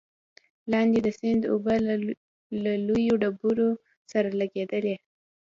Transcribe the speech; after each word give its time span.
لاندې 0.71 0.99
د 1.03 1.07
سيند 1.19 1.41
اوبه 1.51 1.75
له 2.63 2.73
لويو 2.87 3.19
ډبرو 3.21 3.69
سره 4.11 4.29
لګېدلې، 4.39 4.95